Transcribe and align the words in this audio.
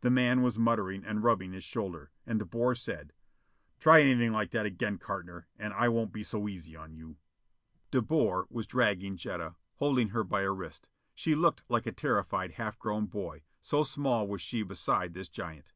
The 0.00 0.10
man 0.10 0.42
was 0.42 0.58
muttering 0.58 1.04
and 1.04 1.22
rubbing 1.22 1.52
his 1.52 1.62
shoulder, 1.62 2.10
and 2.26 2.40
De 2.40 2.44
Boer 2.44 2.74
said: 2.74 3.12
"Try 3.78 4.00
anything 4.00 4.32
like 4.32 4.50
that 4.50 4.66
again, 4.66 4.98
Cartner, 4.98 5.46
and 5.56 5.72
I 5.72 5.88
won't 5.88 6.10
be 6.12 6.24
so 6.24 6.48
easy 6.48 6.74
on 6.74 6.92
you." 6.96 7.18
De 7.92 8.02
Boer 8.02 8.48
was 8.50 8.66
dragging 8.66 9.14
Jetta, 9.16 9.54
holding 9.76 10.08
her 10.08 10.24
by 10.24 10.40
a 10.42 10.50
wrist. 10.50 10.88
She 11.14 11.36
looked 11.36 11.62
like 11.68 11.86
a 11.86 11.92
terrified, 11.92 12.54
half 12.54 12.80
grown 12.80 13.06
boy, 13.06 13.44
so 13.60 13.84
small 13.84 14.26
was 14.26 14.42
she 14.42 14.64
beside 14.64 15.14
this 15.14 15.28
giant. 15.28 15.72